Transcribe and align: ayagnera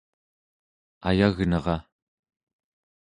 ayagnera 1.09 1.75